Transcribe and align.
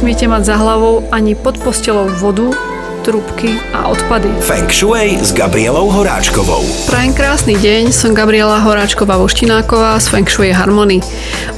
nesmiete 0.00 0.32
mať 0.32 0.48
za 0.48 0.56
hlavou 0.56 1.04
ani 1.12 1.36
pod 1.36 1.60
postelou 1.60 2.08
vodu, 2.08 2.48
trúbky 3.04 3.60
a 3.76 3.92
odpady. 3.92 4.32
Feng 4.40 4.72
Shui 4.72 5.20
s 5.20 5.36
Gabrielou 5.36 5.92
Horáčkovou. 5.92 6.64
Prajem 6.88 7.12
krásny 7.12 7.52
deň, 7.60 7.92
som 7.92 8.16
Gabriela 8.16 8.64
Horáčková 8.64 9.20
Voštináková 9.20 10.00
z 10.00 10.08
Feng 10.08 10.24
Shui 10.24 10.56
Harmony. 10.56 11.04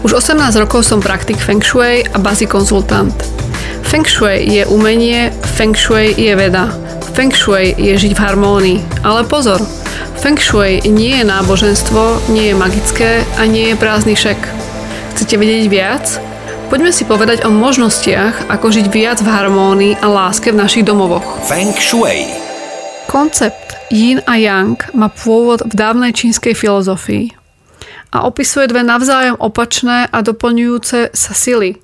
Už 0.02 0.18
18 0.18 0.58
rokov 0.58 0.82
som 0.82 0.98
praktik 0.98 1.38
Feng 1.38 1.62
Shui 1.62 2.02
a 2.02 2.18
bazi 2.18 2.50
konzultant. 2.50 3.14
Feng 3.86 4.02
Shui 4.10 4.42
je 4.42 4.66
umenie, 4.66 5.30
Feng 5.46 5.78
Shui 5.78 6.10
je 6.10 6.34
veda. 6.34 6.66
Feng 7.14 7.30
Shui 7.30 7.78
je 7.78 7.94
žiť 7.94 8.10
v 8.10 8.22
harmónii. 8.26 9.06
Ale 9.06 9.22
pozor, 9.22 9.62
Feng 10.18 10.42
Shui 10.42 10.82
nie 10.90 11.14
je 11.14 11.30
náboženstvo, 11.30 12.34
nie 12.34 12.50
je 12.50 12.58
magické 12.58 13.22
a 13.38 13.46
nie 13.46 13.70
je 13.70 13.78
prázdny 13.78 14.18
šek. 14.18 14.40
Chcete 15.14 15.38
vedieť 15.38 15.70
viac? 15.70 16.31
Poďme 16.72 16.88
si 16.88 17.04
povedať 17.04 17.44
o 17.44 17.52
možnostiach, 17.52 18.48
ako 18.48 18.72
žiť 18.72 18.88
viac 18.88 19.20
v 19.20 19.28
harmónii 19.28 20.00
a 20.00 20.08
láske 20.08 20.56
v 20.56 20.56
našich 20.56 20.88
domovoch. 20.88 21.44
Feng 21.44 21.76
Shui. 21.76 22.24
Koncept 23.12 23.76
Yin 23.92 24.24
a 24.24 24.40
Yang 24.40 24.88
má 24.96 25.12
pôvod 25.12 25.60
v 25.68 25.74
dávnej 25.76 26.16
čínskej 26.16 26.56
filozofii 26.56 27.36
a 28.16 28.24
opisuje 28.24 28.72
dve 28.72 28.88
navzájom 28.88 29.36
opačné 29.36 30.08
a 30.08 30.24
doplňujúce 30.24 31.12
sa 31.12 31.32
sily, 31.36 31.76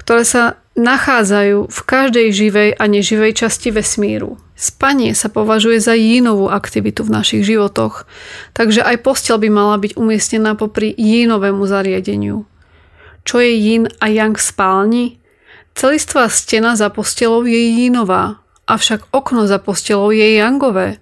ktoré 0.00 0.24
sa 0.24 0.56
nachádzajú 0.72 1.68
v 1.68 1.80
každej 1.84 2.32
živej 2.32 2.70
a 2.80 2.88
neživej 2.88 3.44
časti 3.44 3.68
vesmíru. 3.68 4.40
Spanie 4.56 5.12
sa 5.12 5.28
považuje 5.28 5.84
za 5.84 5.92
jínovú 5.92 6.48
aktivitu 6.48 7.04
v 7.04 7.12
našich 7.12 7.44
životoch, 7.44 8.08
takže 8.56 8.80
aj 8.88 9.04
postel 9.04 9.36
by 9.36 9.52
mala 9.52 9.76
byť 9.76 10.00
umiestnená 10.00 10.56
popri 10.56 10.96
jínovému 10.96 11.60
zariadeniu. 11.68 12.48
Čo 13.24 13.40
je 13.40 13.52
yin 13.52 13.84
a 14.00 14.06
yang 14.08 14.36
v 14.36 14.42
spálni? 14.42 15.06
Celistvá 15.76 16.28
stena 16.28 16.76
za 16.76 16.90
postelou 16.92 17.46
je 17.46 17.56
jínová, 17.56 18.42
avšak 18.68 19.08
okno 19.14 19.46
za 19.46 19.58
postelou 19.62 20.10
je 20.10 20.36
yangové. 20.36 21.00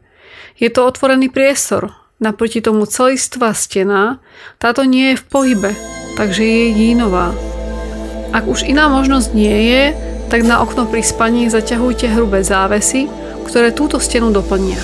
Je 0.59 0.71
to 0.71 0.87
otvorený 0.87 1.31
priestor, 1.31 1.95
naproti 2.21 2.61
tomu 2.61 2.87
celistvá 2.87 3.55
stena, 3.55 4.19
táto 4.59 4.83
nie 4.83 5.15
je 5.15 5.21
v 5.23 5.25
pohybe, 5.31 5.71
takže 6.15 6.43
je 6.43 6.67
jínová. 6.75 7.35
Ak 8.35 8.45
už 8.45 8.69
iná 8.69 8.93
možnosť 8.93 9.29
nie 9.33 9.59
je, 9.73 9.83
tak 10.29 10.45
na 10.45 10.61
okno 10.61 10.85
pri 10.85 11.01
spaní 11.01 11.49
zaťahujte 11.49 12.13
hrubé 12.13 12.45
závesy, 12.45 13.09
ktoré 13.49 13.73
túto 13.73 13.97
stenu 13.97 14.29
doplnia. 14.29 14.77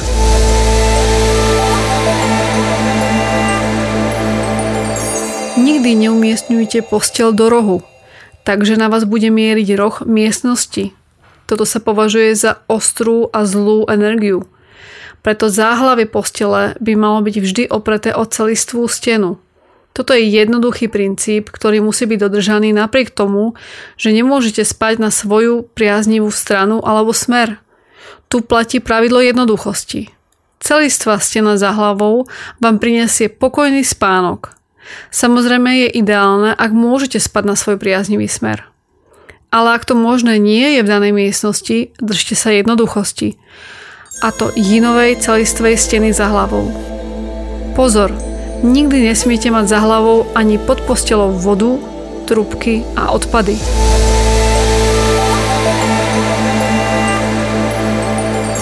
Nikdy 5.84 6.08
neumiestňujte 6.08 6.80
postel 6.88 7.36
do 7.36 7.52
rohu, 7.52 7.84
takže 8.40 8.80
na 8.80 8.88
vás 8.88 9.04
bude 9.04 9.28
mieriť 9.28 9.68
roh 9.77 10.00
miestnosti. 10.08 10.96
Toto 11.44 11.68
sa 11.68 11.77
považuje 11.77 12.32
za 12.32 12.64
ostrú 12.72 13.28
a 13.28 13.44
zlú 13.44 13.84
energiu. 13.92 14.48
Preto 15.20 15.52
záhlavie 15.52 16.08
postele 16.08 16.72
by 16.80 16.96
malo 16.96 17.20
byť 17.20 17.36
vždy 17.36 17.62
opreté 17.68 18.16
o 18.16 18.24
celistvú 18.24 18.88
stenu. 18.88 19.36
Toto 19.92 20.16
je 20.16 20.24
jednoduchý 20.24 20.88
princíp, 20.88 21.52
ktorý 21.52 21.84
musí 21.84 22.08
byť 22.08 22.16
dodržaný 22.16 22.72
napriek 22.72 23.12
tomu, 23.12 23.52
že 24.00 24.16
nemôžete 24.16 24.64
spať 24.64 25.05
na 25.05 25.12
svoju 25.12 25.68
priaznivú 25.68 26.32
stranu 26.32 26.80
alebo 26.80 27.12
smer. 27.12 27.60
Tu 28.32 28.40
platí 28.40 28.80
pravidlo 28.80 29.20
jednoduchosti. 29.20 30.08
Celistvá 30.64 31.20
stena 31.20 31.60
za 31.60 31.77
hlavou 31.77 32.24
vám 32.56 32.80
prinesie 32.80 33.28
pokojný 33.28 33.84
spánok, 33.84 34.63
Samozrejme 35.10 35.86
je 35.86 35.88
ideálne, 36.00 36.50
ak 36.52 36.70
môžete 36.74 37.20
spať 37.22 37.44
na 37.44 37.54
svoj 37.56 37.77
priaznivý 37.80 38.28
smer. 38.28 38.66
Ale 39.54 39.78
ak 39.78 39.86
to 39.86 39.94
možné 39.94 40.42
nie 40.42 40.78
je 40.78 40.82
v 40.82 40.90
danej 40.90 41.12
miestnosti, 41.14 41.95
držte 42.02 42.34
sa 42.34 42.50
jednoduchosti. 42.50 43.39
A 44.22 44.34
to 44.34 44.50
jinovej 44.55 45.22
celistvej 45.22 45.78
steny 45.78 46.11
za 46.11 46.27
hlavou. 46.27 46.70
Pozor, 47.78 48.11
nikdy 48.67 49.11
nesmiete 49.11 49.50
mať 49.55 49.70
za 49.70 49.78
hlavou 49.83 50.27
ani 50.34 50.58
pod 50.58 50.83
postelou 50.86 51.34
vodu, 51.34 51.78
trubky 52.27 52.83
a 52.98 53.14
odpady. 53.14 53.55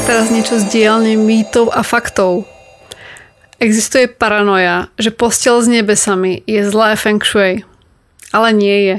Teraz 0.04 0.28
niečo 0.28 0.60
z 0.60 0.68
dielne 0.68 1.16
mýtov 1.16 1.72
a 1.72 1.80
faktov. 1.80 2.44
Existuje 3.62 4.10
paranoja, 4.10 4.90
že 4.98 5.14
postel 5.14 5.62
s 5.62 5.70
nebesami 5.70 6.42
je 6.50 6.66
zlé 6.66 6.98
feng 6.98 7.22
shui. 7.22 7.62
Ale 8.34 8.50
nie 8.50 8.78
je. 8.90 8.96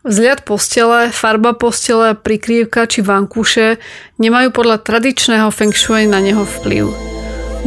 Vzhľad 0.00 0.48
postele, 0.48 1.12
farba 1.12 1.52
postele, 1.52 2.16
prikrývka 2.16 2.88
či 2.88 3.04
vankúše 3.04 3.76
nemajú 4.16 4.48
podľa 4.56 4.80
tradičného 4.80 5.52
feng 5.52 5.76
shui 5.76 6.08
na 6.08 6.24
neho 6.24 6.40
vplyv. 6.40 6.88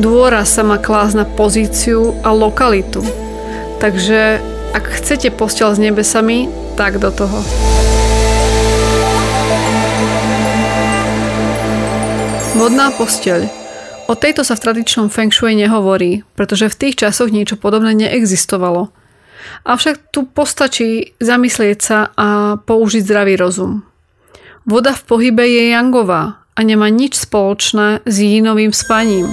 Dôraz 0.01 0.57
sa 0.57 0.65
má 0.65 0.81
klásť 0.81 1.21
na 1.21 1.25
pozíciu 1.29 2.17
a 2.25 2.33
lokalitu. 2.33 3.05
Takže 3.77 4.41
ak 4.73 4.97
chcete 4.97 5.29
postel 5.37 5.69
s 5.69 5.77
nebesami, 5.77 6.49
tak 6.73 6.97
do 6.97 7.13
toho. 7.13 7.37
Vodná 12.57 12.89
posteľ 12.97 13.60
O 14.11 14.19
tejto 14.19 14.43
sa 14.43 14.59
v 14.59 14.67
tradičnom 14.67 15.07
feng 15.07 15.31
shui 15.31 15.55
nehovorí, 15.55 16.27
pretože 16.35 16.67
v 16.67 16.75
tých 16.75 16.99
časoch 16.99 17.31
niečo 17.31 17.55
podobné 17.55 17.95
neexistovalo. 17.95 18.91
Avšak 19.63 20.11
tu 20.11 20.27
postačí 20.27 21.15
zamyslieť 21.23 21.77
sa 21.79 22.11
a 22.19 22.59
použiť 22.59 23.07
zdravý 23.07 23.39
rozum. 23.39 23.87
Voda 24.67 24.91
v 24.91 25.03
pohybe 25.07 25.47
je 25.47 25.71
jangová 25.71 26.43
a 26.43 26.59
nemá 26.59 26.91
nič 26.91 27.23
spoločné 27.23 28.03
s 28.03 28.15
jínovým 28.19 28.75
spaním. 28.75 29.31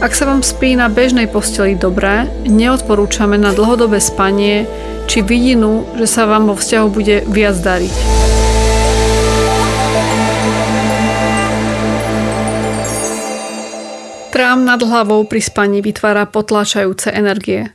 Ak 0.00 0.16
sa 0.16 0.24
vám 0.24 0.40
spí 0.40 0.72
na 0.72 0.88
bežnej 0.88 1.28
posteli 1.28 1.76
dobré, 1.76 2.24
neodporúčame 2.48 3.36
na 3.36 3.52
dlhodobé 3.52 4.00
spanie 4.00 4.64
či 5.04 5.20
vidinu, 5.20 5.84
že 6.00 6.08
sa 6.08 6.24
vám 6.24 6.48
vo 6.48 6.56
vzťahu 6.56 6.86
bude 6.88 7.28
viac 7.28 7.60
dariť. 7.60 8.35
Trám 14.36 14.68
nad 14.68 14.76
hlavou 14.76 15.24
pri 15.24 15.40
spaní 15.40 15.80
vytvára 15.80 16.28
potláčajúce 16.28 17.08
energie. 17.08 17.72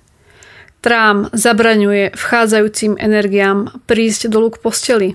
Trám 0.85 1.33
zabraňuje 1.33 2.13
vchádzajúcim 2.13 3.01
energiám 3.01 3.81
prísť 3.89 4.29
dolu 4.29 4.53
k 4.53 4.61
posteli. 4.61 5.09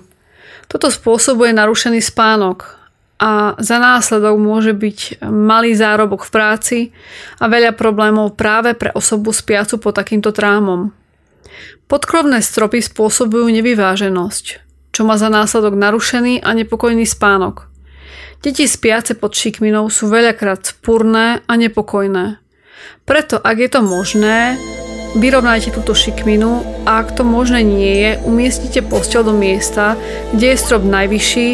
Toto 0.66 0.90
spôsobuje 0.90 1.54
narušený 1.54 2.02
spánok 2.02 2.74
a 3.22 3.54
za 3.62 3.78
následok 3.78 4.42
môže 4.42 4.74
byť 4.74 5.22
malý 5.22 5.78
zárobok 5.78 6.26
v 6.26 6.34
práci 6.34 6.78
a 7.38 7.46
veľa 7.46 7.78
problémov 7.78 8.34
práve 8.34 8.74
pre 8.74 8.90
osobu 8.90 9.30
spiacu 9.30 9.78
pod 9.78 9.94
takýmto 9.94 10.34
trámom. 10.34 10.90
Podkrovné 11.86 12.42
stropy 12.42 12.82
spôsobujú 12.82 13.46
nevyváženosť, 13.54 14.44
čo 14.90 15.06
má 15.06 15.14
za 15.14 15.30
následok 15.30 15.78
narušený 15.78 16.42
a 16.42 16.50
nepokojný 16.58 17.06
spánok. 17.06 17.70
Deti 18.42 18.68
spiace 18.68 19.18
pod 19.18 19.34
šikminou 19.34 19.90
sú 19.90 20.06
veľakrát 20.06 20.62
spúrne 20.62 21.42
a 21.44 21.52
nepokojné. 21.56 22.38
Preto, 23.06 23.38
ak 23.38 23.56
je 23.58 23.70
to 23.70 23.80
možné, 23.82 24.58
vyrovnajte 25.16 25.72
túto 25.72 25.96
šikminu 25.96 26.62
a 26.84 27.00
ak 27.00 27.16
to 27.16 27.22
možné 27.24 27.64
nie 27.64 27.94
je, 28.02 28.10
umiestnite 28.26 28.84
postel 28.84 29.24
do 29.24 29.32
miesta, 29.32 29.96
kde 30.34 30.52
je 30.52 30.60
strop 30.60 30.84
najvyšší 30.84 31.48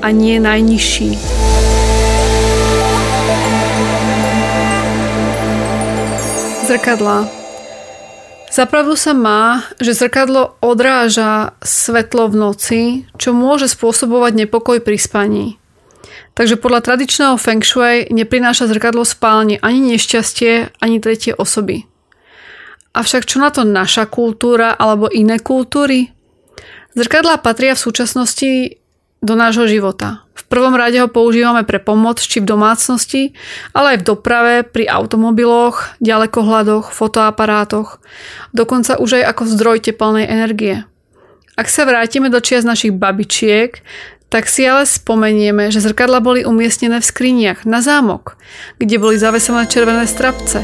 a 0.00 0.06
nie 0.10 0.40
najnižší. 0.40 1.10
Zrkadlá 6.64 7.44
Zapravdu 8.54 8.94
sa 8.94 9.18
má, 9.18 9.66
že 9.82 9.98
zrkadlo 9.98 10.54
odráža 10.62 11.58
svetlo 11.58 12.30
v 12.30 12.34
noci, 12.38 12.80
čo 13.18 13.34
môže 13.34 13.66
spôsobovať 13.66 14.46
nepokoj 14.46 14.78
pri 14.78 14.94
spaní. 14.94 15.58
Takže 16.34 16.58
podľa 16.58 16.82
tradičného 16.82 17.38
feng 17.38 17.62
shui 17.62 18.10
neprináša 18.10 18.66
zrkadlo 18.66 19.06
spálne 19.06 19.62
ani 19.62 19.94
nešťastie, 19.94 20.82
ani 20.82 20.98
tretie 20.98 21.30
osoby. 21.30 21.86
Avšak 22.94 23.26
čo 23.26 23.38
na 23.38 23.54
to 23.54 23.62
naša 23.62 24.06
kultúra 24.10 24.74
alebo 24.74 25.06
iné 25.10 25.38
kultúry? 25.38 26.10
Zrkadlá 26.94 27.42
patria 27.42 27.74
v 27.74 27.84
súčasnosti 27.86 28.50
do 29.24 29.34
nášho 29.34 29.66
života. 29.66 30.26
V 30.34 30.42
prvom 30.46 30.76
rade 30.76 31.00
ho 31.00 31.08
používame 31.10 31.64
pre 31.66 31.80
pomoc 31.80 32.20
či 32.20 32.38
v 32.38 32.50
domácnosti, 32.50 33.32
ale 33.72 33.96
aj 33.96 33.98
v 34.02 34.06
doprave, 34.14 34.54
pri 34.62 34.90
automobiloch, 34.90 35.96
ďalekohľadoch, 36.04 36.92
fotoaparátoch, 36.92 37.98
dokonca 38.52 39.00
už 39.00 39.22
aj 39.22 39.24
ako 39.32 39.42
zdroj 39.48 39.78
tepelnej 39.80 40.28
energie. 40.28 40.84
Ak 41.54 41.70
sa 41.70 41.86
vrátime 41.86 42.34
do 42.34 42.42
čias 42.42 42.66
našich 42.66 42.90
babičiek, 42.90 43.78
tak 44.34 44.50
si 44.50 44.66
ale 44.66 44.82
spomenieme, 44.82 45.70
že 45.70 45.78
zrkadla 45.78 46.18
boli 46.18 46.42
umiestnené 46.42 46.98
v 46.98 47.06
skriniach 47.06 47.62
na 47.62 47.78
zámok, 47.78 48.34
kde 48.82 48.98
boli 48.98 49.14
zavesené 49.14 49.62
červené 49.70 50.10
strapce. 50.10 50.58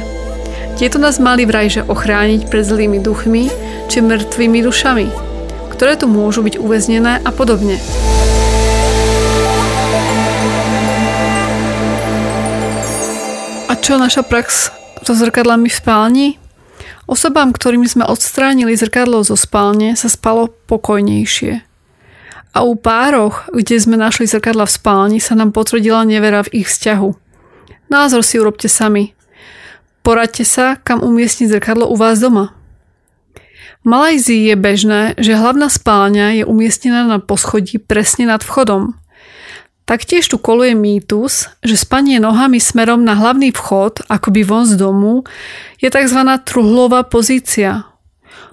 Tieto 0.74 0.98
nás 0.98 1.22
mali 1.22 1.46
vrajže 1.46 1.86
ochrániť 1.86 2.50
pred 2.50 2.66
zlými 2.66 2.98
duchmi 2.98 3.46
či 3.86 4.02
mŕtvými 4.02 4.58
dušami, 4.66 5.06
ktoré 5.70 5.94
tu 5.94 6.10
môžu 6.10 6.42
byť 6.42 6.58
uväznené 6.58 7.22
a 7.22 7.30
podobne. 7.30 7.78
A 13.70 13.72
čo 13.78 14.02
naša 14.02 14.26
prax 14.26 14.74
so 15.06 15.14
zrkadlami 15.14 15.70
v 15.70 15.78
spálni? 15.78 16.28
Osobám, 17.06 17.54
ktorým 17.54 17.86
sme 17.86 18.02
odstránili 18.02 18.74
zrkadlo 18.74 19.22
zo 19.22 19.38
spálne, 19.38 19.94
sa 19.94 20.10
spalo 20.10 20.50
pokojnejšie. 20.66 21.69
A 22.50 22.66
u 22.66 22.74
pároch, 22.74 23.46
kde 23.54 23.78
sme 23.78 23.94
našli 23.94 24.26
zrkadla 24.26 24.66
v 24.66 24.74
spálni, 24.74 25.18
sa 25.22 25.38
nám 25.38 25.54
potvrdila 25.54 26.02
nevera 26.02 26.42
v 26.42 26.62
ich 26.62 26.68
vzťahu. 26.70 27.10
Názor 27.90 28.26
si 28.26 28.42
urobte 28.42 28.66
sami. 28.66 29.14
Poradte 30.02 30.42
sa, 30.42 30.74
kam 30.78 31.02
umiestniť 31.02 31.46
zrkadlo 31.58 31.86
u 31.86 31.94
vás 31.94 32.18
doma. 32.18 32.54
V 33.80 33.86
Malajzii 33.88 34.52
je 34.52 34.56
bežné, 34.60 35.02
že 35.16 35.38
hlavná 35.38 35.72
spálňa 35.72 36.42
je 36.42 36.44
umiestnená 36.44 37.06
na 37.06 37.16
poschodí 37.16 37.80
presne 37.80 38.28
nad 38.28 38.44
vchodom. 38.44 38.98
Taktiež 39.88 40.30
tu 40.30 40.38
koluje 40.38 40.76
mýtus, 40.78 41.50
že 41.66 41.74
spanie 41.74 42.22
nohami 42.22 42.62
smerom 42.62 43.02
na 43.02 43.18
hlavný 43.18 43.50
vchod, 43.50 44.06
akoby 44.06 44.46
von 44.46 44.62
z 44.62 44.78
domu, 44.78 45.26
je 45.82 45.90
tzv. 45.90 46.20
truhlová 46.46 47.02
pozícia. 47.02 47.90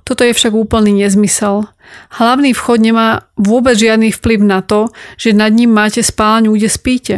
Toto 0.01 0.25
je 0.25 0.33
však 0.33 0.55
úplný 0.55 1.05
nezmysel. 1.05 1.69
Hlavný 2.17 2.55
vchod 2.55 2.79
nemá 2.79 3.27
vôbec 3.35 3.75
žiadny 3.75 4.11
vplyv 4.15 4.39
na 4.43 4.63
to, 4.63 4.87
že 5.19 5.35
nad 5.35 5.51
ním 5.51 5.71
máte 5.75 6.03
spálňu, 6.03 6.55
kde 6.55 6.69
spíte. 6.69 7.17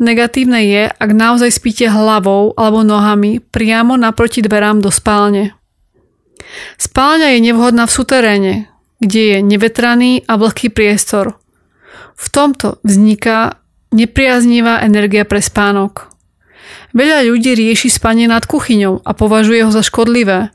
Negatívne 0.00 0.60
je, 0.64 0.82
ak 0.88 1.10
naozaj 1.12 1.52
spíte 1.52 1.88
hlavou 1.88 2.52
alebo 2.56 2.84
nohami 2.84 3.40
priamo 3.40 3.96
naproti 3.96 4.40
dverám 4.40 4.80
do 4.80 4.92
spálne. 4.92 5.56
Spálňa 6.76 7.36
je 7.36 7.40
nevhodná 7.40 7.84
v 7.88 7.94
suteréne, 7.96 8.54
kde 9.00 9.20
je 9.20 9.38
nevetraný 9.44 10.24
a 10.24 10.40
vlhký 10.40 10.72
priestor. 10.72 11.36
V 12.16 12.26
tomto 12.32 12.80
vzniká 12.80 13.60
nepriaznivá 13.92 14.80
energia 14.84 15.28
pre 15.28 15.44
spánok. 15.44 16.12
Veľa 16.96 17.28
ľudí 17.28 17.52
rieši 17.52 17.92
spanie 17.92 18.24
nad 18.24 18.48
kuchyňou 18.48 19.04
a 19.04 19.10
považuje 19.12 19.60
ho 19.64 19.72
za 19.72 19.84
škodlivé. 19.84 20.48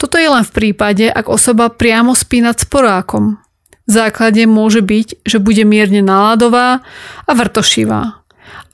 Toto 0.00 0.16
je 0.16 0.32
len 0.32 0.40
v 0.40 0.54
prípade, 0.56 1.04
ak 1.12 1.28
osoba 1.28 1.68
priamo 1.68 2.16
spí 2.16 2.40
nad 2.40 2.56
sporákom. 2.56 3.36
V 3.84 3.90
základe 3.92 4.48
môže 4.48 4.80
byť, 4.80 5.28
že 5.28 5.36
bude 5.36 5.60
mierne 5.68 6.00
náladová 6.00 6.80
a 7.28 7.32
vrtošivá. 7.36 8.24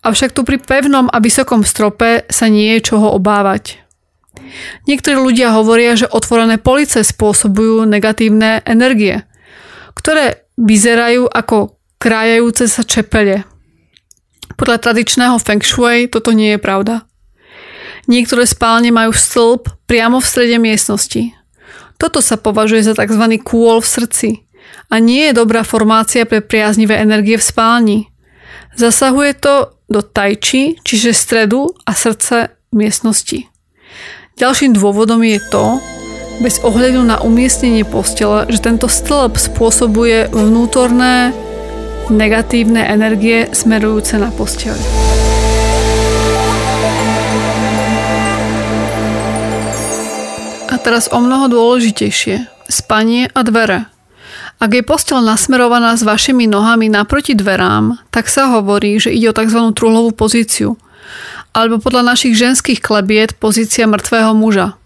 Avšak 0.06 0.30
tu 0.30 0.46
pri 0.46 0.62
pevnom 0.62 1.10
a 1.10 1.18
vysokom 1.18 1.66
strope 1.66 2.22
sa 2.30 2.46
nie 2.46 2.78
je 2.78 2.94
čoho 2.94 3.10
obávať. 3.10 3.82
Niektorí 4.86 5.18
ľudia 5.18 5.50
hovoria, 5.50 5.98
že 5.98 6.06
otvorené 6.06 6.62
police 6.62 7.02
spôsobujú 7.02 7.82
negatívne 7.90 8.62
energie, 8.62 9.26
ktoré 9.98 10.46
vyzerajú 10.54 11.26
ako 11.26 11.74
krájajúce 11.98 12.70
sa 12.70 12.86
čepele. 12.86 13.42
Podľa 14.54 14.78
tradičného 14.78 15.42
feng 15.42 15.64
shui 15.64 16.06
toto 16.06 16.30
nie 16.30 16.54
je 16.54 16.62
pravda. 16.62 17.02
Niektoré 18.06 18.46
spálne 18.46 18.94
majú 18.94 19.10
stĺp 19.10 19.86
priamo 19.90 20.22
v 20.22 20.26
strede 20.26 20.56
miestnosti. 20.62 21.34
Toto 21.98 22.22
sa 22.22 22.38
považuje 22.38 22.86
za 22.86 22.94
tzv. 22.94 23.24
kôl 23.42 23.82
v 23.82 23.88
srdci 23.88 24.28
a 24.90 25.02
nie 25.02 25.30
je 25.30 25.38
dobrá 25.38 25.66
formácia 25.66 26.22
pre 26.22 26.38
priaznivé 26.38 27.02
energie 27.02 27.34
v 27.34 27.44
spálni. 27.44 27.98
Zasahuje 28.78 29.32
to 29.40 29.74
do 29.90 30.04
tajči, 30.04 30.78
čiže 30.84 31.16
stredu 31.16 31.72
a 31.82 31.96
srdce 31.96 32.54
miestnosti. 32.70 33.48
Ďalším 34.36 34.76
dôvodom 34.76 35.24
je 35.24 35.40
to, 35.48 35.80
bez 36.44 36.60
ohľadu 36.60 37.00
na 37.00 37.16
umiestnenie 37.24 37.88
postele, 37.88 38.44
že 38.52 38.60
tento 38.60 38.92
stĺp 38.92 39.40
spôsobuje 39.40 40.28
vnútorné 40.28 41.32
negatívne 42.12 42.84
energie 42.84 43.48
smerujúce 43.56 44.20
na 44.20 44.28
posteľ. 44.28 45.15
Teraz 50.86 51.10
o 51.10 51.18
mnoho 51.18 51.50
dôležitejšie. 51.50 52.46
Spanie 52.70 53.26
a 53.34 53.42
dvere. 53.42 53.90
Ak 54.62 54.70
je 54.70 54.86
postel 54.86 55.18
nasmerovaná 55.26 55.98
s 55.98 56.06
vašimi 56.06 56.46
nohami 56.46 56.86
naproti 56.86 57.34
dverám, 57.34 57.98
tak 58.14 58.30
sa 58.30 58.54
hovorí, 58.54 59.02
že 59.02 59.10
ide 59.10 59.34
o 59.34 59.36
tzv. 59.36 59.74
truhlovú 59.74 60.14
pozíciu– 60.14 60.78
alebo 61.56 61.80
podľa 61.80 62.12
našich 62.12 62.36
ženských 62.36 62.84
klebiet 62.84 63.40
pozícia 63.40 63.88
mŕtvého 63.88 64.36
muža. 64.36 64.76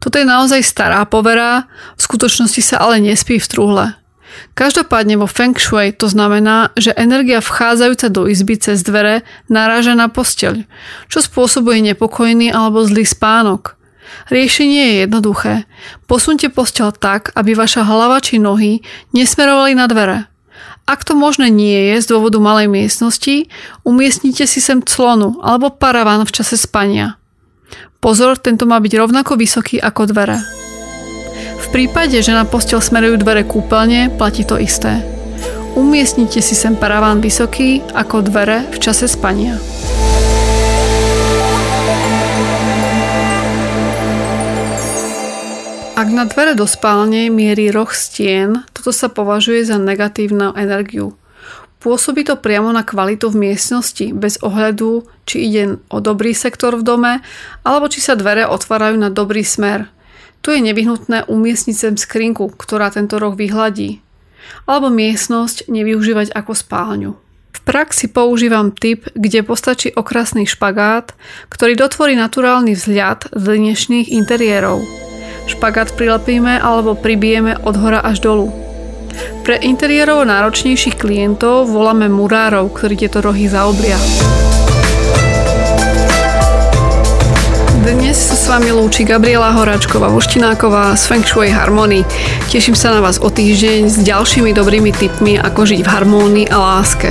Toto 0.00 0.16
je 0.16 0.24
naozaj 0.24 0.64
stará 0.64 1.04
povera, 1.04 1.68
v 1.96 2.00
skutočnosti 2.00 2.60
sa 2.64 2.80
ale 2.80 3.04
nespí 3.04 3.36
v 3.36 3.50
truhle. 3.50 3.86
Každopádne 4.56 5.20
vo 5.20 5.28
Feng 5.28 5.58
Shui 5.58 5.92
to 5.92 6.08
znamená, 6.08 6.72
že 6.78 6.96
energia 6.96 7.44
vchádzajúca 7.44 8.08
do 8.08 8.30
izby 8.30 8.56
cez 8.56 8.80
dvere 8.80 9.26
naráža 9.52 9.92
na 9.92 10.08
posteľ, 10.08 10.64
čo 11.12 11.18
spôsobuje 11.20 11.84
nepokojný 11.92 12.48
alebo 12.48 12.80
zlý 12.80 13.04
spánok. 13.04 13.76
Riešenie 14.30 14.82
je 14.86 14.96
jednoduché. 15.06 15.54
Posunte 16.06 16.52
posteľ 16.52 16.94
tak, 16.94 17.34
aby 17.34 17.56
vaša 17.56 17.82
hlava 17.82 18.22
či 18.22 18.38
nohy 18.38 18.84
nesmerovali 19.16 19.74
na 19.74 19.86
dvere. 19.90 20.30
Ak 20.90 21.06
to 21.06 21.14
možné 21.14 21.54
nie 21.54 21.94
je 21.94 22.02
z 22.02 22.10
dôvodu 22.10 22.42
malej 22.42 22.66
miestnosti, 22.66 23.46
umiestnite 23.86 24.42
si 24.46 24.58
sem 24.58 24.82
clonu 24.82 25.38
alebo 25.38 25.70
paraván 25.70 26.26
v 26.26 26.34
čase 26.34 26.58
spania. 26.58 27.14
Pozor, 28.02 28.40
tento 28.40 28.66
má 28.66 28.80
byť 28.82 28.92
rovnako 28.98 29.38
vysoký 29.38 29.78
ako 29.78 30.10
dvere. 30.10 30.40
V 31.60 31.66
prípade, 31.70 32.18
že 32.18 32.34
na 32.34 32.42
postel 32.42 32.82
smerujú 32.82 33.22
dvere 33.22 33.46
kúpeľne, 33.46 34.10
platí 34.18 34.42
to 34.42 34.58
isté. 34.58 35.04
Umiestnite 35.78 36.42
si 36.42 36.58
sem 36.58 36.74
paraván 36.74 37.22
vysoký 37.22 37.86
ako 37.94 38.26
dvere 38.26 38.66
v 38.74 38.78
čase 38.82 39.06
spania. 39.06 39.54
Ak 46.00 46.08
na 46.08 46.24
dvere 46.24 46.56
do 46.56 46.64
spálne 46.64 47.28
mierí 47.28 47.68
roh 47.68 47.92
stien, 47.92 48.64
toto 48.72 48.88
sa 48.88 49.12
považuje 49.12 49.68
za 49.68 49.76
negatívnu 49.76 50.56
energiu. 50.56 51.12
Pôsobí 51.76 52.24
to 52.24 52.40
priamo 52.40 52.72
na 52.72 52.88
kvalitu 52.88 53.28
v 53.28 53.52
miestnosti, 53.52 54.08
bez 54.16 54.40
ohľadu, 54.40 55.04
či 55.28 55.44
ide 55.44 55.76
o 55.92 56.00
dobrý 56.00 56.32
sektor 56.32 56.72
v 56.80 56.88
dome, 56.88 57.12
alebo 57.68 57.92
či 57.92 58.00
sa 58.00 58.16
dvere 58.16 58.48
otvárajú 58.48 58.96
na 58.96 59.12
dobrý 59.12 59.44
smer. 59.44 59.92
Tu 60.40 60.56
je 60.56 60.64
nevyhnutné 60.64 61.28
umiestniť 61.28 61.76
sem 61.76 61.94
skrinku, 62.00 62.48
ktorá 62.48 62.88
tento 62.88 63.20
roh 63.20 63.36
vyhladí. 63.36 64.00
Alebo 64.64 64.88
miestnosť 64.88 65.68
nevyužívať 65.68 66.32
ako 66.32 66.56
spálňu. 66.56 67.12
V 67.52 67.60
praxi 67.68 68.08
používam 68.08 68.72
typ, 68.72 69.04
kde 69.12 69.44
postačí 69.44 69.92
okrasný 69.92 70.48
špagát, 70.48 71.12
ktorý 71.52 71.76
dotvorí 71.76 72.16
naturálny 72.16 72.72
vzhľad 72.72 73.36
dnešných 73.36 74.08
interiérov. 74.16 75.09
Špagát 75.50 75.90
prilepíme 75.98 76.62
alebo 76.62 76.94
pribijeme 76.94 77.58
od 77.66 77.74
hora 77.74 77.98
až 78.06 78.22
dolu. 78.22 78.54
Pre 79.42 79.58
interiérovo 79.58 80.22
náročnejších 80.22 80.94
klientov 80.94 81.66
voláme 81.74 82.06
murárov, 82.06 82.70
ktorí 82.70 82.94
tieto 82.94 83.18
rohy 83.18 83.50
zaobria. 83.50 83.98
Dnes 87.82 88.14
sa 88.14 88.38
s 88.38 88.46
vami 88.46 88.70
lúči 88.70 89.02
Gabriela 89.02 89.50
Horáčková 89.50 90.06
Voštináková 90.14 90.94
z 90.94 91.02
Feng 91.10 91.26
Shui 91.26 91.50
Harmony. 91.50 92.06
Teším 92.46 92.78
sa 92.78 92.94
na 92.94 93.02
vás 93.02 93.18
o 93.18 93.26
týždeň 93.26 93.90
s 93.90 93.98
ďalšími 94.06 94.54
dobrými 94.54 94.94
tipmi, 94.94 95.34
ako 95.34 95.66
žiť 95.66 95.82
v 95.82 95.90
harmónii 95.90 96.46
a 96.46 96.56
láske. 96.62 97.10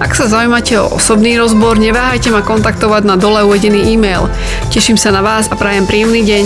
Ak 0.00 0.16
sa 0.16 0.24
zaujímate 0.24 0.80
o 0.80 0.96
osobný 0.96 1.36
rozbor, 1.36 1.76
neváhajte 1.76 2.32
ma 2.32 2.40
kontaktovať 2.40 3.04
na 3.04 3.20
dole 3.20 3.44
uvedený 3.44 3.92
e-mail. 3.92 4.32
Teším 4.72 4.96
sa 4.96 5.12
na 5.12 5.20
vás 5.20 5.52
a 5.52 5.54
prajem 5.60 5.84
príjemný 5.84 6.24
deň. 6.24 6.44